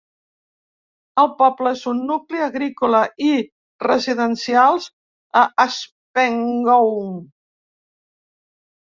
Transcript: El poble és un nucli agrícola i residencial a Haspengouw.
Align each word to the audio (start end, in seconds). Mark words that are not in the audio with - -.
El 1.23 1.27
poble 1.41 1.73
és 1.75 1.81
un 1.89 1.97
nucli 2.11 2.39
agrícola 2.45 3.01
i 3.25 3.27
residencial 3.87 4.79
a 5.41 5.43
Haspengouw. 5.65 6.89